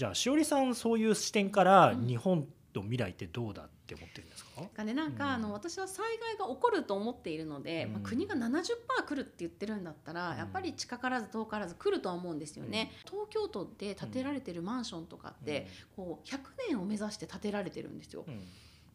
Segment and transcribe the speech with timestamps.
[0.00, 5.30] じゃあしおりさんそういう視点から日本の未来ってどうだって思ってるんですか、がねなんか、うん。
[5.32, 7.92] あの私は災害が起こると思っているので、うん。
[7.92, 8.62] まあ、国が70%
[9.06, 10.38] 来るって言ってるんだったら、うん。
[10.38, 16.38] やっぱり近からず遠からず来るとは思うんですよね、東京都で建てられてるマンションとかって、こう100
[16.70, 18.24] 年を目指して建てられてるんですよ。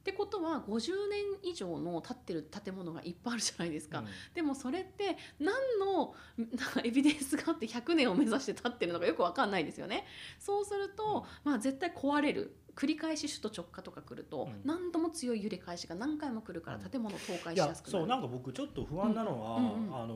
[0.06, 4.00] うんってことは50年以上の建ってる建物がいっぱいあるじゃないですか。
[4.00, 4.06] うん
[4.36, 10.06] でもそれって何のなんかエビデンスがあって100年を目指して建ってるのかよくわかんないですよね。
[10.40, 14.62] そうすると、まあ、絶対壊れる繰り返し首都直下とか来ると、うん。
[14.66, 17.98] 何度も強い揺れ返しが何回も来るから建物倒壊いしやすくなる。
[17.98, 19.66] やそうなんか僕ちょっと不安なのは、うん。
[19.66, 19.96] うんうん。
[19.96, 20.16] あの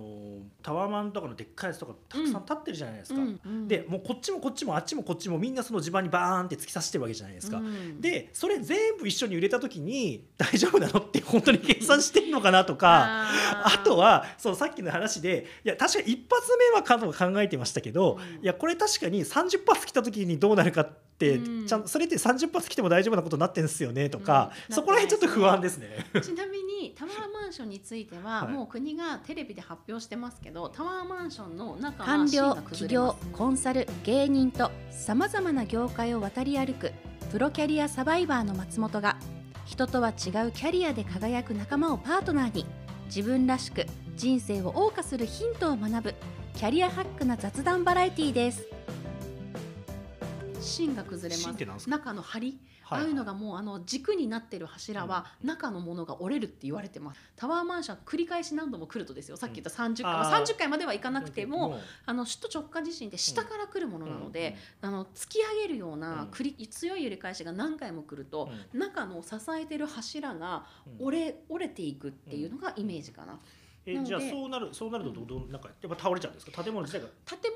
[0.61, 13.27] タワーマンとかのでっかいやつとかたくさん立ってるじゃないですか、うんうんでもうこっちもこっちもあっちもこっちもみんなその地盤にバーンって突き刺してるわけじゃないですか、うんでそれ全部一緒に揺れた時に大丈夫なのって本当に計算してんのかなとか
[13.63, 18.43] あとはそうさっきの話でいや確かに一発目はかと考えてましたけど、うん。
[18.43, 21.67] いやこれ確かに30発来た時にどうなるかって、うん。
[21.67, 26.05] ちゃんそれって30発来ても大丈夫なことになってんですよねとか、うんそこら辺ちょっと不安ですね。
[26.21, 36.91] ちなみにタワーマンションについては、はいもう国がテレビで発表してますけどタワーマンションの中は官僚企業コンサル芸人とさまざまな業界を渡り歩く
[37.31, 39.17] プロキャリアサバイバーの松本が
[39.65, 42.65] 人とは違うキャリアで輝く仲間をパートナーに
[43.05, 46.15] 自分らしく人生を謳歌するヒントを学ぶ
[46.55, 48.67] キャリアハックな雑談バラエティーです。
[50.61, 51.89] 芯が崩れます。
[51.89, 52.47] 中の梁？
[52.83, 57.19] はいああいうのがもうあの軸になってる柱は中のものが折れるって言われてます。
[57.35, 59.37] タワーマンション繰り返し何度も来るとですよ。
[59.37, 60.31] さっき言った30回、あー。
[60.31, 65.99] まあ、30回まではいかなくてもあの首都直下地震って下から来るものなので、あの突き上げるよううん。
[65.99, 70.65] な繰り強い揺れ返しが何回も来ると、中の支えてる柱が
[70.99, 71.05] うん。
[71.05, 73.39] 折れ折れていくっていうのがイメージかな。
[73.85, 76.63] えじゃあそうなるそうなるとどうどうなんかやっぱ倒れちゃうんですか？
[76.63, 77.07] 建物自体が。
[77.25, 77.51] 建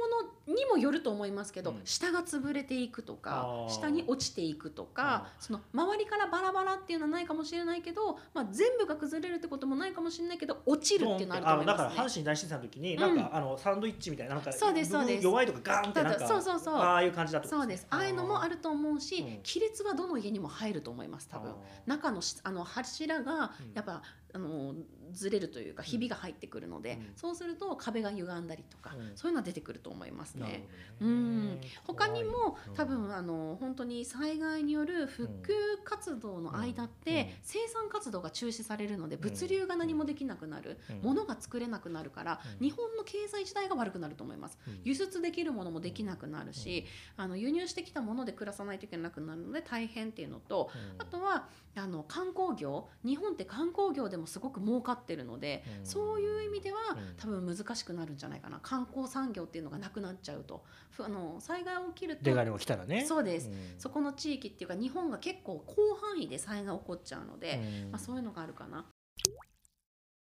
[0.47, 1.81] 物にもよると思いますけど、うん。
[1.85, 11.87] 下が潰れていくとか下に落ちていくとかあその周りからバラバラっていうのはないかもしれないけど、まあ、全部が崩れるってこともないかもしれないけど落ちるっていうのはあるとあ思いますね。
[11.89, 12.13] のだから阪。
[12.13, 15.23] 神大震災の時になんか、あのサンドイッチみたいななんかそうですそうです。
[15.23, 16.75] 弱いとかガーンってなんかそうそうそう。
[16.75, 17.85] ああいう感じだとそうです。
[17.89, 19.25] ああいうのもあるると思うし、うん。
[19.43, 21.53] 亀裂はどの家にも入ると思います多分。
[21.85, 23.73] 中のしあの柱がうん。
[23.73, 24.01] やっぱ、
[24.35, 24.73] あの
[25.11, 27.13] ずれるというかひびが入ってくるので、うん。
[27.15, 29.11] そうすると壁が歪んだりとか、うん。
[29.15, 30.45] そういうのは出てくると思いますね。
[30.45, 30.67] ね。
[31.01, 31.61] うん。
[31.85, 35.53] 他にも多分あの本当に災害による復旧
[35.83, 36.93] 活動の間っうん。
[37.03, 39.19] て生産活動が中止されるのでん。
[39.19, 41.01] 物流が何もできなくなるうん。
[41.01, 42.65] 物が作れなくなるからうん。
[42.65, 44.57] 日本の経済自体が悪くなると思います。
[44.67, 44.81] うん。
[44.83, 46.85] 輸出できるものもできなくなるし
[47.17, 51.01] あの輸入してきたもので暮らさないといけなくなるので大変っていうのとうん。
[51.01, 57.15] あとはあの観光業日本って観光業でもすごく儲かってるのでうんそういう意味ではうん。
[57.17, 58.59] 多分難しくなるんじゃないかな。
[58.61, 60.63] 観光産業っていうのがなくなっちゃうと。
[60.91, 62.33] ふあの災害起きると出
[62.65, 63.05] たらね。
[63.05, 63.47] そうです。
[63.49, 63.53] ん。
[63.77, 67.91] そこの地域っていうか日本が結構広範囲で災害起こっちゃうので、うん。
[67.91, 68.85] まあ、そういうのがあるかな。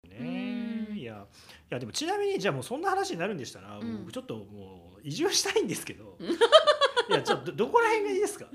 [0.07, 0.17] ね
[0.89, 1.25] うんいや
[1.71, 3.99] いやでもちなみにじゃあもうそんな話になるんでしたら、うん。
[3.99, 6.17] 僕ちょっともう移住したいんですけど。
[7.09, 8.47] いやちょっとどどこら辺がいいですか？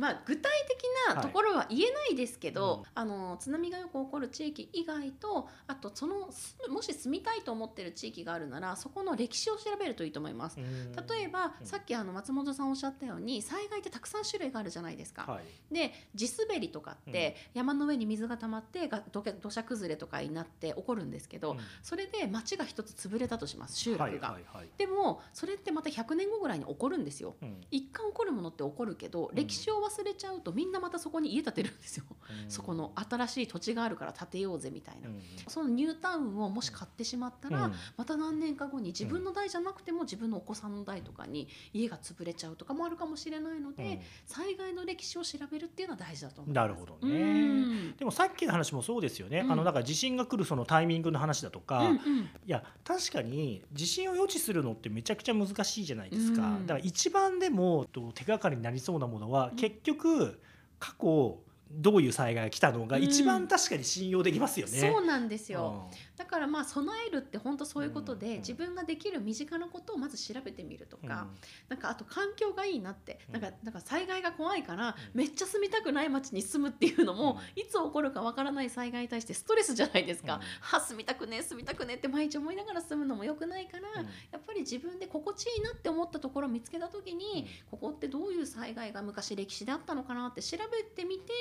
[0.00, 6.30] まあ、具体的なところは言えないですけど、あの津波がよく起こる地域以外とあとその
[6.70, 10.56] もし住みたいと思ってる地域があるならそこの歴史を調べるといいと思います。
[10.56, 11.66] 例えば、うん。
[11.66, 15.30] さっきあの松本さんおっしゃったように災害ってたくさん種類があるじゃないですか。
[15.30, 15.74] はい。
[15.74, 21.58] で地滑りとかって山の上に水が溜まってが土砂崩れとかになって起こるんですけど、うん。
[21.82, 24.06] それで町が一つ潰れたとします集落が。
[24.06, 24.68] はいはいはい。
[24.78, 27.36] でもそれってまた100年後ぐらいに起こるんですよ。
[27.42, 27.60] うん。
[27.70, 29.34] 一回起こるものって起こるけど、うん。
[29.34, 32.50] 歴史を忘れちゃうとみんなまたそこに家建てるんですよ、うん。
[32.50, 37.72] そこの新しい土地があるから建てようぜみたいな、うんそのニュータウンをもし買ってしまったら、うん。
[37.96, 44.00] また何年か後に自分の代じゃなくても自分のお子さんの代とかに家が潰れちゃうとかもあるかもしれないので、うん。
[44.26, 46.64] 災害の歴史を調べるっていうのは大事だと思います。
[46.64, 47.20] なるほどね。
[47.20, 47.96] うん。
[47.96, 49.52] でもさっきの話もそうですよね、うん。
[49.52, 51.98] あのだから地震が来るそのタイミングの話だとか、うんうん。
[51.98, 51.98] い
[52.46, 56.66] や確かに地震を予知するのってめちゃくちゃ難しいじゃないですか、うん。
[56.66, 60.38] だから一番でもと手がかりになりそうなものは、うん結局
[60.78, 63.02] 過去どういう災害が来たのがうん。
[63.04, 64.72] 一番確かに信用できますよね。
[64.92, 68.38] そうなんですよ、だからまあ備えるって本当そういうことで、うん。
[68.38, 71.08] 自分ができる身近なことをまず調べてみるとうん。
[71.08, 71.28] か、
[71.68, 73.40] なんかあと環境がいいなって、うん。
[73.40, 74.94] なんかなんか災害が怖いから、うん。
[75.14, 80.40] めっちゃ住みたくない街に住むっていうのも、いつ起こるかわからない災害に対してストレスじゃないですか、うん。
[80.60, 84.06] は住みたくね住みたくねって毎日思いながら住むのも良くないから、うん。
[84.06, 91.32] やっぱり自分で心地いいなって思ったところを見つけた時に、ここってどういう災害が昔歴史であったのかなって調べてみて、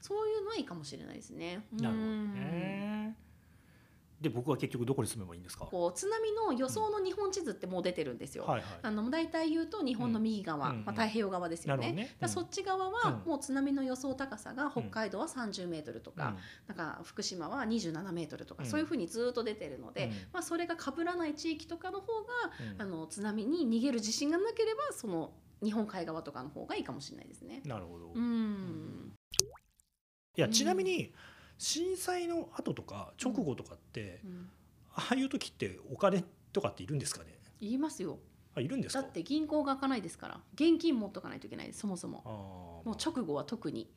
[0.00, 1.66] そういうのはいいかもしれないですね。
[1.72, 2.34] なるほどうん。
[2.34, 3.16] ね。
[4.20, 5.66] で僕は結局どこに住めばいいんですか？
[5.66, 8.44] こう津波の予想の日本地図ってもう出てるんですよ。
[8.44, 8.78] はいはい。
[8.80, 11.92] あの大体言うと日本の右側、うんまあ、太平洋側ですよね。
[11.92, 12.16] ね。
[12.22, 12.28] うん。
[12.28, 13.28] っち側はうん。
[13.28, 16.36] もう津波の予想高さが北海道は30メートルとか、
[16.68, 18.70] なんか福島は27メートルとか、うん。
[18.70, 20.10] そういうふうにずっと出てるので、うん。
[20.32, 22.32] まあ、それが被らない地域とかの方が、
[22.74, 22.80] うん。
[22.80, 25.32] あの津波に逃げる自信がなければその
[25.62, 27.60] 日本海側とかの方がいいかもしれないですね。
[27.66, 29.12] なるほど、いうん、
[30.36, 31.12] やちなみに
[31.58, 34.48] 震災の後とか直後とかって、うん。
[34.96, 37.36] ああいう時ってお金とかっているんですかね？
[37.60, 38.18] 言いますよ。
[38.54, 39.02] あいるんですか？
[39.02, 42.82] だって銀行が開かないですから現金持っとかないといけないそもそも。
[42.84, 43.88] もう直後は特に、うん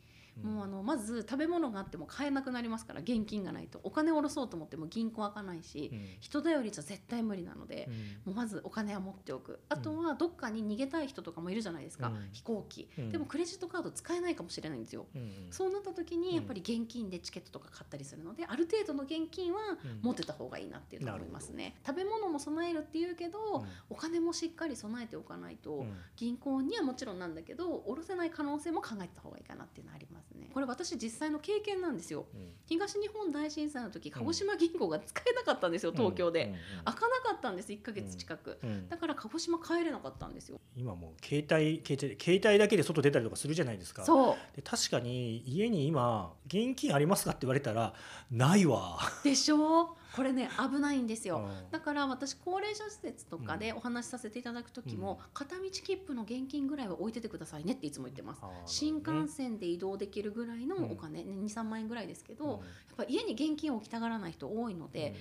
[0.44, 3.80] もうあのまず食べ物があっても買えなくなりますから現金がないと。
[3.84, 6.06] お金を下ろそうと思っても銀行開かないし、うん。
[6.20, 7.90] 人頼りじゃ絶対無理なので
[8.26, 8.34] う、ん。
[8.34, 9.60] もうまずお金は持っておく。
[9.70, 12.30] あとはどっかに逃げたい人とかもいるじゃないですか、うん。
[12.32, 13.12] 飛行機、うん。
[13.12, 23.66] でもクレジットカード使えないかもしれないんですよ、うんそうなった時うんにやっぱり現金でチケットとか買ったりするのである程度の現金はうん持ってた方がいいなっていうのは思いますね、食べ物も備えるっていうけど、うん。
[23.90, 25.98] お金もしっかり備えておかないと、うん。
[26.16, 30.50] 銀行にはもちろんなんだけど下ろせない可能性も考えた方がいいかなっていうのはありますね。
[30.54, 32.26] これ私実際の経験なんですよ。
[32.34, 32.52] うん。
[32.66, 38.90] 東日本大震災の時鹿児島銀行が使えなかったんですよ東京で、うんうん開かなかったんです1ヶ月近く、うん。
[38.90, 40.60] だから鹿児島帰れなかったんですよ。
[40.76, 44.04] 今もう携帯携帯携帯だけで外出たりとかするじゃないですか。
[44.06, 44.56] そう。
[44.56, 47.94] で確かに家に今現金ありますかって言われたら
[48.32, 49.00] ないわ。
[49.24, 49.96] でしょ？
[50.18, 51.72] これね危ないんですよ、うん。
[51.72, 58.40] だから私高齢者施設とかでお話しさせていただく時も、片道切符の現金ぐらいは置いててくださいねっていつも言ってます。
[58.42, 62.60] あー新幹線で移動できるぐらいのお金、ね23万円ぐらいですけど、やっ
[62.98, 65.14] ぱ家に現金を置きたがらない人多いので、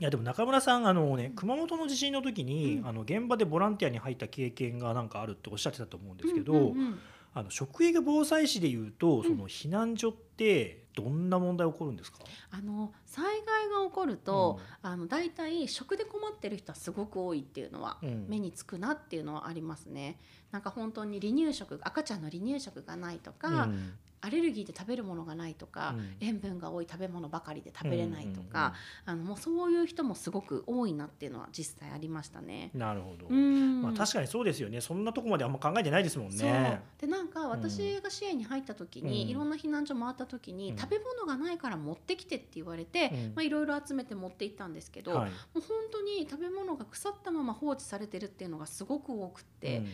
[0.00, 2.88] いやでも中村さんあの、ね、熊本の地震の時に、うん。
[2.88, 6.98] あの現場でボランティアに入った経験がなんかあるっておっしゃってたと思うんですけど、うんうんうん
[7.34, 9.22] あの職域防災士でいうとん。
[9.24, 12.18] その避難所ってどんな問題起こるんですか、
[12.50, 18.26] あの災害が起こると、あの大体食で困ってる人はすごく多いっていうのは、うん。
[18.28, 20.18] 目につくなっていうのはありますね。
[20.52, 23.92] なんか本当に離乳食赤ちゃんの離乳食がないとか、うん
[24.24, 26.16] アレルギーで食べるものがないとか、うん。
[26.20, 28.74] 塩分が多い食べ物ばかりで食べれないとか、
[29.04, 32.70] あのもうそういう人もすごく多いなっていうのは実際ありましたね。
[32.74, 33.82] うんなるほど、うん。
[33.82, 34.80] まあ、確かにそうですよね。
[34.80, 36.80] そんなとこまであんま考えてないですもんね。
[36.98, 39.28] でなんか私が支援に入った時に、うん。
[39.28, 40.78] いろんな避難所回った時に、うん。
[40.78, 43.32] 食べ物がないから持ってきてって言われて、うん。
[43.34, 45.30] まあ、いろいろ集めて持って行ったんですけど、はい。
[45.30, 49.86] もう本当に食べ物が腐ったまま放置されてるっていうのがすごく多くって、うん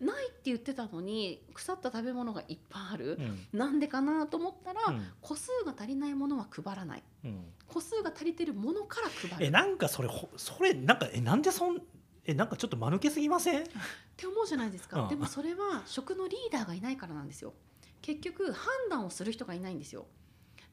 [0.00, 3.16] ないって言ってたのに腐った食べ物がいっぱいある。
[3.18, 3.46] う、ん。
[3.58, 5.06] なんでかなと思ったら、うん。
[5.20, 7.02] 個数が足りないものは配らない。
[7.24, 7.44] うん。
[7.66, 9.34] 個数が足りてるものから配る。
[9.34, 11.80] っえなんかそれほそれなんかえなんでそん
[12.24, 13.64] えなんかちょっと間抜けすぎません？
[14.16, 15.08] て思うじゃないですか、うん。
[15.08, 17.54] でもそれは食のリーダーがいないからなんですよ。
[18.02, 20.06] 結局判断をする人がいないんですよ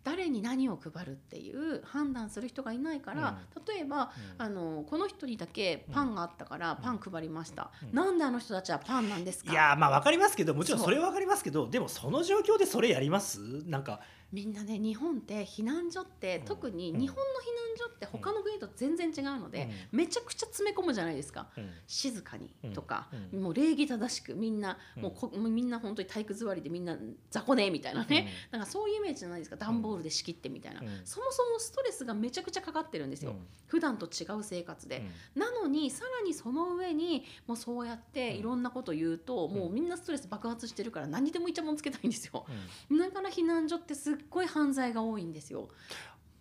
[0.04, 7.96] 誰に何を配るっていう判断する人がいないから、例えばあのこの人にだけパンがあったからパン配りました、うん。
[7.96, 9.52] なんであの人たちはパンなんですか？
[9.52, 13.40] いやまあわかりますけどもちろんそれはわかりますけどでもその状況でそれやります？
[13.66, 14.02] なんか
[14.34, 16.46] みんなね日本って避難所って、うん。
[16.46, 21.48] 特に日本の避難所って他の国と全然違うので、うめちゃくちゃ詰め込むじゃないですか。
[21.56, 21.70] うん。
[21.86, 23.44] 静かにとか、うん。
[23.44, 25.04] もう礼儀正しくみんな、うん。
[25.04, 26.98] もうこみんな本当に体育座りでみんな
[27.30, 28.62] 雑魚ねみたいなね、なん。
[28.62, 29.56] かそういうイメージじゃないですか。
[29.56, 30.88] 段ボールで仕切ってみたいな、うん。
[31.06, 33.48] そもそもストレスがめちゃくちゃかかってるんですよ、うん。
[33.68, 35.06] 普段と違う生活で、
[35.36, 35.42] うん。
[35.42, 42.46] なのにさらにその上にもうそうやっていろんなこと言うと、んもうみんなストレス爆発してるから何にでもイチャモンつけたいんですよ。
[42.90, 42.98] うん。
[42.98, 45.70] だから避難所ってすっごい犯罪が多いんですよ。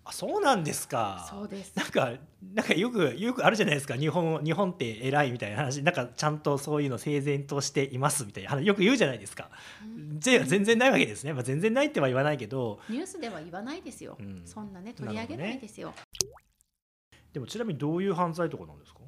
[0.05, 1.29] あそうなんですか。
[1.31, 1.77] そうです。
[1.77, 2.13] なんか
[2.53, 3.95] なんかよくよくあるじゃないですか。
[3.95, 5.81] 日本日本って偉いみたいな話。
[5.85, 8.67] なんかちゃんとそういうの整然としていますみたいな話。
[8.67, 9.49] よく言うじゃないですか。
[10.19, 12.81] ぜ全然ないわけですね、まあ、全然ないっては言わないけど。
[12.89, 14.43] ニュースでは言わないですよ、うん。
[14.45, 14.93] そんなね。
[14.93, 15.95] 取り上げないですよ、
[17.33, 19.02] でもちなみにどういう犯罪とかなんですか？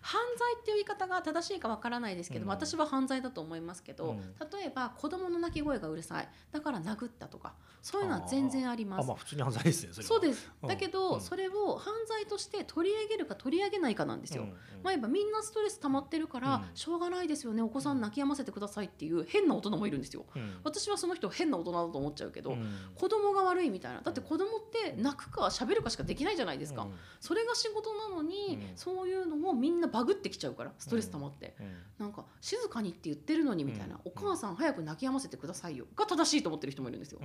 [0.00, 2.48] 犯罪っていう言い方が正しいかわからないですけど、うん。
[2.48, 4.18] 私は犯罪だと思いますけど、うん。
[4.18, 6.28] 例えば子供の泣き声がうるさい。
[6.52, 9.04] だから殴ったとかそういうのは全然あります。
[9.04, 10.50] あまあ普通に犯罪ですねそうです。
[10.62, 10.68] うん。
[10.68, 11.20] だけど、うん。
[11.20, 14.44] それを犯罪として取り上げるか取り上げないかなんですよ、
[14.82, 16.64] まあ、言えばみんなストレス溜まってるから、うん。
[16.74, 20.24] しょうがないですよねお子さん泣き止ませてくださいっていう変な大人もいるんですよ。
[20.34, 20.60] うん。
[20.64, 22.66] 私はその人変な大人だと思っちゃうけど、うん。
[22.94, 24.00] 子供が悪いみたいな。
[24.00, 26.92] だって子供って泣くか喋るかしかできないじゃないですか、うん。
[27.20, 28.76] それが仕事なのに、うん。
[28.76, 31.54] そういうのをみんなバグってきちゃうからストレス溜まって、
[31.98, 34.00] なんか静かにって言ってるのにみたいな、うん。
[34.04, 37.20] お母さん早く泣き止ませてくださいよが正しいと思ってる人もいるんですよ、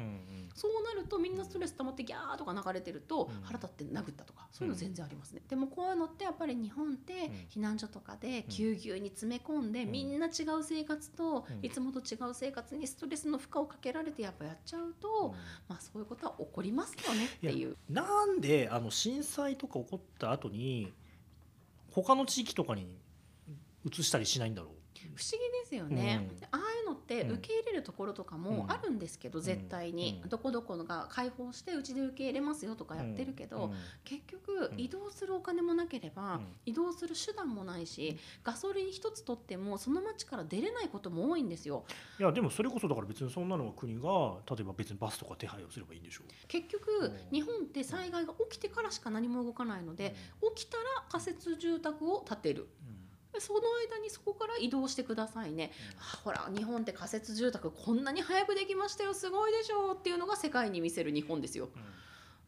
[0.53, 3.41] そうなるとみんなストレス溜まってギャーとか流れてるとうん。
[3.43, 9.91] 腹立って殴ったとかそういうの全然ありますね、でもこういうのってやっぱり日本って避難所とかでぎゅうぎゅうに詰め込んでうん。
[9.91, 10.29] みんな違
[10.59, 11.65] う生活とうん。
[11.65, 15.35] いつもと違う生活にストレスの負荷をかけられてやっぱやっちゃうと、
[15.67, 17.75] まあそういうことは起こりますよねっていう。
[17.89, 20.93] なんであの震災とか起こった後に
[22.03, 22.87] 他の地域とかに
[23.85, 24.71] 移したりしないんだろう。
[25.15, 26.59] 不思議ですよね、うん。
[26.59, 26.59] あ
[27.05, 27.31] ってうん。
[27.33, 29.41] 受け入れるところとかもあるんですけど、ん。
[29.41, 30.29] 絶対に、うん。
[30.29, 33.73] どこどこが開放してうちで受け入れますよとかやってるけど、うん。
[34.03, 34.79] 結局うん。
[34.79, 36.47] 移動するお金もなければ、うん。
[36.65, 41.85] 移動する手段もないしガソリン一つ取ってもその町から出れないことも多いんですよ。
[42.19, 46.47] いやでもそれこそだから別にそんなのは国が例えば別にバスとか手配をすればいいんでしょう。
[46.47, 47.17] 結局うん。
[47.31, 50.15] 日本って災害が起きてからしか何も動かないので、
[50.55, 52.67] 起きたら仮設住宅を建てる。
[52.89, 52.94] で
[53.39, 59.13] その間にそこから移動してくださいね、あほら日本って仮設住宅こんなに早くできましたよ。
[59.13, 59.93] すごいでしょ。
[59.93, 61.69] うっていうのが世界に見せる日本ですよ。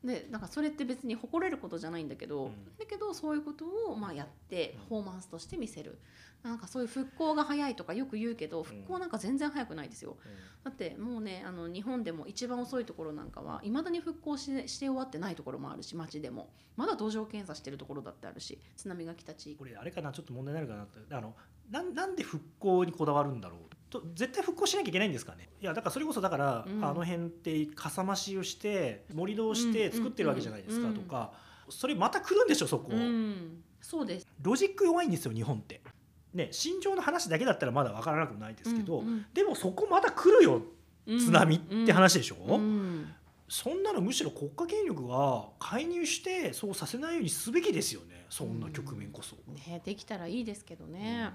[0.04, 2.52] でなんかそれって別に誇れることじゃないんだけど、うん。
[2.78, 6.00] だけどそういうことをまあやってパフォーマンスとして見せる。
[6.44, 10.18] なんかそういう復興が早いとかよく言うけど復興なんか全然早くないですよ。
[10.64, 16.50] だってもうねあの日本でも一番遅いところなんかはいまだに復興しして終わってないところもあるし町でも。
[16.78, 19.58] まだ土壌検査してるところだってあるし津波が来た地域。
[19.58, 21.34] これあれかなちょっと問題になるかなってあの
[21.72, 25.50] なんなんで復興にこだわるんだろうと絶対復興しなきゃいけないんですかね。
[25.62, 26.84] いやだからそれこそだから、うん。
[26.84, 30.94] あの辺ってかさ増しをして盛り土をして作ってるわけじゃないですかうん。
[30.94, 31.32] とか、
[31.70, 33.64] それまた来るんでしょそこ、うん。
[33.82, 34.28] そうです。
[34.42, 35.82] ロジック弱いんですよ日本って。
[36.34, 40.62] ね心情の話だけだったらまだ分からなくもないですけど、うんうんでもそこまた来るよ
[41.08, 43.14] 津波って話でしょ、うん。
[43.48, 49.38] そんなのむしろ国家権力が介入してそうさせないようにすべきですよねそんな局面こそ。
[49.48, 51.32] ね、できたらいいですけどね。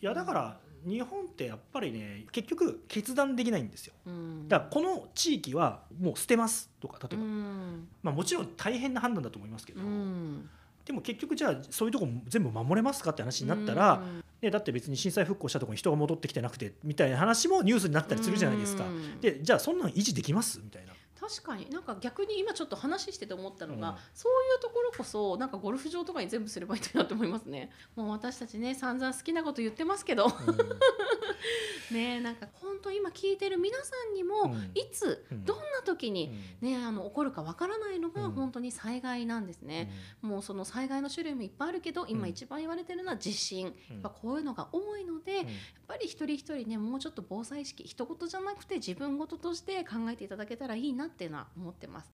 [0.00, 3.94] いやだから日本ってやっぱりね結局決断できないんですよ。
[4.06, 4.48] うん。
[4.48, 7.88] だからこの地域はもう捨てますとか例えうば、ん。
[8.02, 10.48] まあ、もちろん大変な判断だと思いますけど、うん。
[10.84, 14.02] でも結局じゃあそういうとこも全部守れますかって話になったら、
[14.42, 18.84] ね、だって別に震災復興したところに人が戻ってきてなくてみたいな話もニュースになったりするじゃないですか。
[18.84, 19.20] うん。
[19.20, 20.93] でじゃあそんなの維持できますみたいな。
[21.24, 21.70] 確かに。
[21.70, 23.96] なんか逆に今ちょっと話してて思ったのが、うん。
[24.12, 27.70] そういうところこそなんかゴルフ場とかに全部すればいいなと思いますね。
[27.96, 30.26] もう私たちね散々好きなこと言ってますけど。
[31.90, 34.70] ねなんか本当今聞いてる皆さんにも、うん。
[34.74, 35.44] いつうん。
[35.44, 38.32] どんな時に、ね、あの起こるかわからないのがうん。
[38.32, 39.90] 本当に災害なんですね、
[40.20, 42.28] もうその災害の種類もいっぱいあるけど今うん。
[42.28, 43.72] 一番言われてるのは地震、うん。
[43.94, 45.46] やっぱこういうのが多いので、やっ
[45.86, 52.10] ぱり一人一人ねもうちょっと防災意識一言じゃなくて自分事として考えていただけたらいいなっっていうのは思ってます。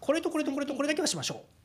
[0.00, 1.57] これとこれとこれとこれだけはしましょう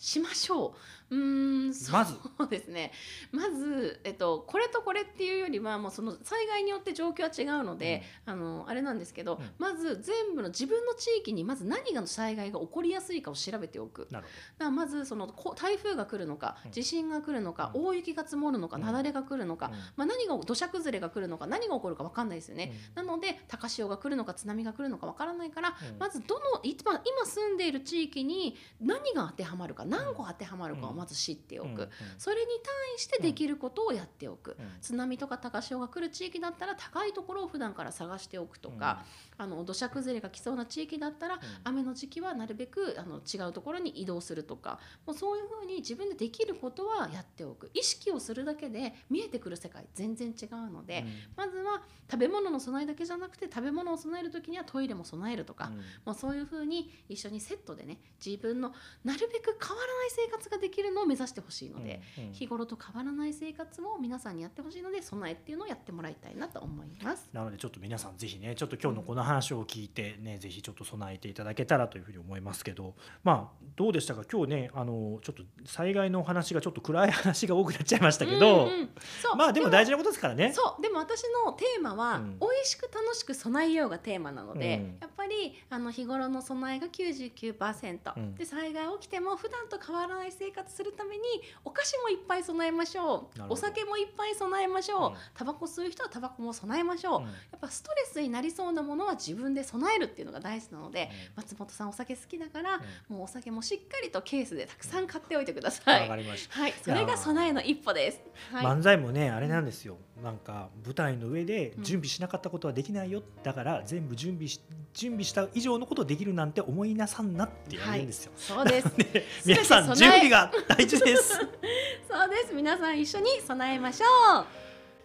[0.00, 0.68] しましょ
[1.10, 1.14] う。
[1.14, 2.90] うーん、まずそうですね。
[3.32, 14.06] まず、えっと、これとこれっていうよりは、もうその災害によって状況は違うので、あの、あれなんですけど、うんまず全部の自分の地域にまず何がの災害が起こりやすいかを調べておく。
[14.10, 14.12] う。
[14.12, 19.78] なるだからまずそのこ台風が来るのかうん地震が来るのか、うん大雪が積もるのか、うん雪崩が来るのか、ほど。
[19.96, 22.72] まあ、何が土砂崩れが来るのか何が起こるか分かんないですよね。
[22.96, 34.66] うんなので高潮が来るのか津波が来るのか分からないから、うんまずどの今今住んでいる地域に何が当てはまるか何個当てはまるかをまず知っておく、それに対してできることをやっておく、うん。
[34.80, 39.04] 津波とか高潮が来る地域だったら高いところを普段から探しておくとか、
[39.36, 47.70] あの土砂崩れが来そうな地域だったら、雨の時期はなるべくあの違うところに移動するとかもうそういうふうに自分でできることはやっておく。
[47.74, 51.04] 意識をするだけで見えてくる世界全然違うので、
[51.36, 55.76] まずは食べ物の備えだけじゃなくて食べ物を備える時にはトイレも備えるとか、うん。
[56.04, 58.72] もうそういうふうに一緒にセットでね自分の
[59.04, 62.32] なるべく変わらない生活ができるのを目指してほしいので、うんうん。
[62.32, 67.28] 日頃と変わらない生活を皆さんにやってほしいので備えっていうのをやってもらいたいなと思います。
[67.32, 72.94] なのでちょっと皆さんぜひねちょっと今日のこの話を聞いてねぜひちょっと備えていただけたらというふうに思いますけど
[73.24, 74.24] まあどうでしたか？
[74.30, 78.90] 今日ねあのちょっと災害のお話がちょっと暗い話が多くなっちゃいましたけど、うんうん
[79.36, 80.52] まあでも大事なことですからね。
[80.52, 80.82] そう。
[80.82, 82.38] でも私のテーマは、うん。
[82.40, 84.98] 美味しく楽しく備えようがテーマなので、うん。
[85.00, 88.34] やっぱりあの日頃の備えが99%、うん。
[88.34, 91.22] で災害起きても普段と変わらない生活するために
[91.64, 93.42] お菓子もいっぱい備えましょう。
[93.50, 95.14] お酒もいっぱい備えましょう、うん。
[95.34, 97.24] タバコ吸う人はタバコも備えましょう、うん。
[97.24, 106.02] やっぱストレスになりそうなものは自分で備えるっていうのが大事なので、松本さんお酒好きだから、もうお酒もしっかりとケースでたくさん買っておいてください。
[106.02, 106.60] わかりました。
[106.60, 108.20] はい、それが備えの一歩です。
[108.52, 108.64] はい。
[108.64, 109.98] 漫才もねあれなんですよ。
[110.22, 114.60] なんか舞台の上で準備しなかったことはできないよ、だから全部準備し
[114.92, 118.32] 準備した以上のことをできるなんて思いなさんなって言われるんですよ。
[118.36, 118.88] そうです。
[118.96, 121.38] で全皆さん準備が大事です。
[122.10, 122.54] そうです。
[122.54, 124.46] 皆さん一緒に備えましょう。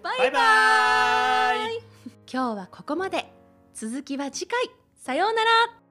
[0.04, 1.78] バイバイ。
[2.32, 3.32] 今日はここまで。
[3.74, 4.70] 続きは次回。
[4.96, 5.85] さようなら